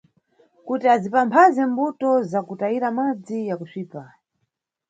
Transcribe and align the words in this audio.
Kuti 0.65 0.85
azipamphaze 0.95 1.61
mbuto 1.71 2.09
za 2.31 2.39
kutayira 2.47 2.87
madzi 2.97 3.37
ya 3.49 3.55
kusvipa. 3.59 4.01